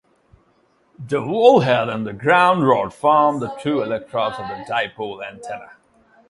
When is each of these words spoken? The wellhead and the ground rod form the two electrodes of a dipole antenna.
The 0.97 1.17
wellhead 1.17 1.93
and 1.93 2.07
the 2.07 2.13
ground 2.13 2.67
rod 2.67 2.91
form 2.91 3.39
the 3.39 3.53
two 3.61 3.83
electrodes 3.83 4.39
of 4.39 4.45
a 4.45 4.63
dipole 4.67 5.23
antenna. 5.23 5.73